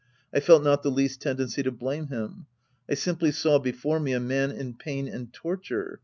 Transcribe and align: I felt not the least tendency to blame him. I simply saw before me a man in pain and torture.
I 0.33 0.39
felt 0.39 0.63
not 0.63 0.81
the 0.81 0.89
least 0.89 1.21
tendency 1.21 1.61
to 1.61 1.69
blame 1.71 2.07
him. 2.07 2.47
I 2.89 2.95
simply 2.95 3.29
saw 3.31 3.59
before 3.59 3.99
me 3.99 4.13
a 4.13 4.19
man 4.19 4.49
in 4.49 4.73
pain 4.73 5.07
and 5.07 5.31
torture. 5.31 5.99